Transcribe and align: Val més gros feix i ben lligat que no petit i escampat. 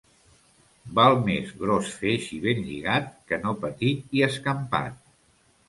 Val 0.99 1.17
més 1.27 1.51
gros 1.59 1.91
feix 1.99 2.25
i 2.37 2.41
ben 2.47 2.63
lligat 2.71 3.13
que 3.29 3.41
no 3.47 3.55
petit 3.69 4.21
i 4.21 4.27
escampat. 4.33 5.01